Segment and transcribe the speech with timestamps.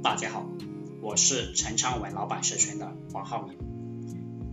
[0.00, 0.48] 大家好，
[1.02, 3.58] 我是陈昌文老板社群的黄浩明。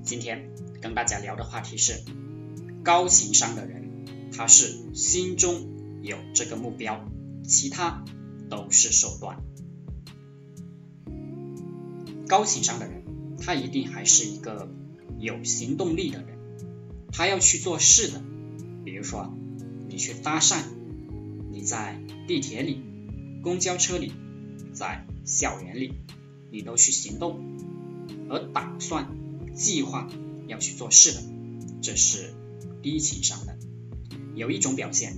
[0.04, 0.50] 今天
[0.82, 2.04] 跟大家聊的话题是，
[2.84, 7.06] 高情商的人，他是心中有这个目标，
[7.44, 8.04] 其他
[8.50, 9.38] 都是手段。
[12.28, 13.04] 高情商的人，
[13.40, 14.68] 他一定还是一个
[15.20, 16.40] 有行动力的人，
[17.12, 18.24] 他要去做事的。
[18.84, 19.32] 比如说，
[19.88, 20.64] 你去搭讪，
[21.52, 22.82] 你在地铁里、
[23.44, 24.12] 公交车里，
[24.74, 25.94] 在校园里，
[26.52, 27.40] 你都去行动，
[28.30, 29.10] 而打算、
[29.54, 30.10] 计划
[30.48, 31.24] 要去做事的，
[31.82, 32.34] 这是
[32.82, 33.58] 低情商的。
[34.36, 35.18] 有一种表现，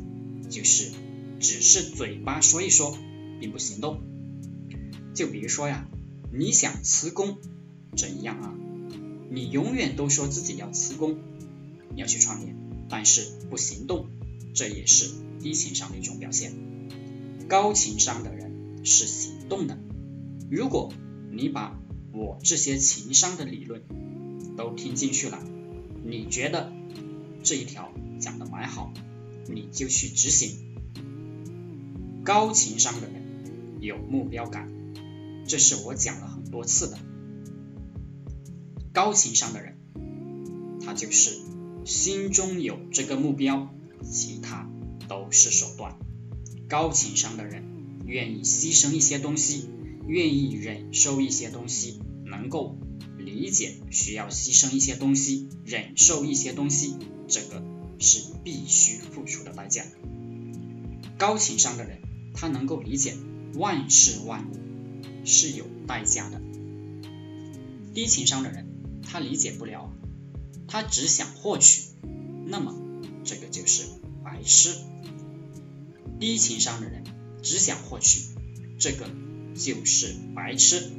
[0.49, 0.91] 就是
[1.39, 2.97] 只是嘴巴说一说，
[3.39, 4.01] 并不行动。
[5.13, 5.87] 就比如说呀，
[6.31, 7.37] 你想辞工，
[7.95, 8.53] 怎样啊？
[9.29, 11.17] 你永远都说自己要辞工，
[11.95, 12.55] 要去创业，
[12.87, 14.07] 但是不行动，
[14.53, 15.09] 这也是
[15.41, 16.53] 低情商的一种表现。
[17.49, 19.77] 高情商的人是行动的。
[20.49, 20.93] 如果
[21.31, 21.77] 你把
[22.13, 23.83] 我这些情商的理论
[24.55, 25.43] 都听进去了，
[26.05, 26.71] 你觉得
[27.43, 28.93] 这一条讲的蛮好，
[29.47, 30.57] 你就去执行。
[32.23, 33.23] 高情商的人
[33.81, 34.71] 有目标感，
[35.45, 36.97] 这是我讲了很多次的。
[38.93, 39.75] 高情商的人，
[40.83, 41.39] 他就是
[41.85, 43.69] 心中有这个目标，
[44.01, 44.69] 其他
[45.07, 45.97] 都是手段。
[46.67, 47.63] 高情商的人
[48.05, 49.69] 愿意牺牲一些东西。
[50.07, 52.77] 愿意忍受一些东西，能够
[53.17, 56.95] 理解需要牺牲一些东西，忍受一些东西，
[57.27, 57.61] 这个
[57.99, 59.83] 是必须付出的代价。
[61.17, 61.99] 高情商的人，
[62.33, 63.15] 他能够理解
[63.55, 64.55] 万事万物
[65.25, 66.41] 是有代价的。
[67.93, 68.65] 低情商的人，
[69.03, 69.91] 他理解不了，
[70.67, 71.81] 他只想获取，
[72.45, 72.75] 那么
[73.23, 73.83] 这个就是
[74.23, 74.73] 白痴。
[76.19, 77.03] 低情商的人
[77.41, 78.21] 只想获取，
[78.79, 79.26] 这个。
[79.57, 80.91] 就是白痴。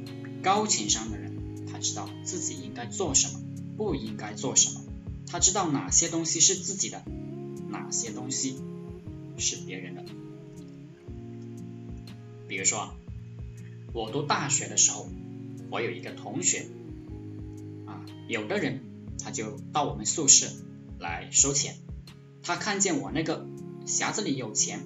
[0.43, 3.41] 高情商的人，他知道自己应该做什么，
[3.77, 4.85] 不应该做什么。
[5.27, 7.03] 他知道哪些东西是自己的，
[7.69, 8.57] 哪些东西
[9.37, 10.05] 是别人的。
[12.47, 12.95] 比如说，
[13.93, 15.09] 我读大学的时候，
[15.71, 16.67] 我有一个同学，
[17.87, 18.81] 啊，有的人
[19.19, 20.47] 他就到我们宿舍
[20.99, 21.75] 来收钱，
[22.43, 23.45] 他看见我那个
[23.87, 24.81] 匣子里有钱，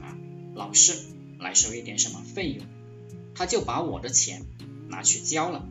[0.00, 0.16] 啊，
[0.54, 0.94] 老是
[1.38, 2.66] 来收一点什么费用。
[3.38, 4.44] 他就把我的钱
[4.88, 5.64] 拿去交了，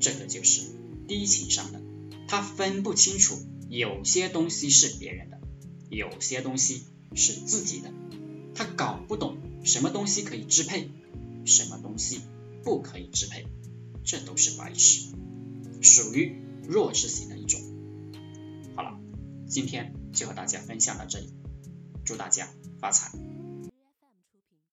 [0.00, 0.62] 这个就是
[1.06, 1.80] 低情商的。
[2.26, 5.38] 他分不清楚有些东西是别人的，
[5.88, 6.82] 有些东西
[7.14, 7.92] 是自己的。
[8.56, 10.90] 他搞不懂什么东西可以支配，
[11.44, 12.22] 什么东西
[12.64, 13.46] 不可以支配，
[14.02, 15.12] 这都是白痴，
[15.80, 17.60] 属于弱智型的一种。
[18.74, 18.98] 好了，
[19.46, 21.32] 今天就和大家分享到这里，
[22.04, 22.48] 祝大家
[22.80, 23.29] 发财。